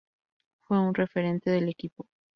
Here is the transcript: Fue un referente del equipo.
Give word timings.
Fue 0.63 0.79
un 0.79 0.95
referente 0.95 1.51
del 1.51 1.69
equipo. 1.69 2.07